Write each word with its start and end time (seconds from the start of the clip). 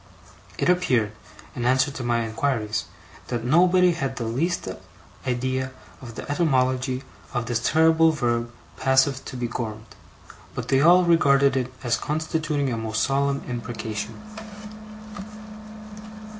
It 0.57 0.67
appeared, 0.67 1.11
in 1.55 1.63
answer 1.63 1.91
to 1.91 2.03
my 2.03 2.25
inquiries, 2.25 2.85
that 3.27 3.43
nobody 3.43 3.91
had 3.91 4.15
the 4.15 4.23
least 4.23 4.67
idea 5.27 5.73
of 6.01 6.15
the 6.15 6.27
etymology 6.27 7.03
of 7.35 7.45
this 7.45 7.59
terrible 7.59 8.09
verb 8.11 8.51
passive 8.77 9.23
to 9.25 9.37
be 9.37 9.47
gormed; 9.47 9.85
but 10.55 10.69
that 10.69 10.75
they 10.75 10.81
all 10.81 11.03
regarded 11.03 11.55
it 11.55 11.71
as 11.83 11.97
constituting 11.97 12.73
a 12.73 12.77
most 12.77 13.03
solemn 13.03 13.43
imprecation. 13.47 14.19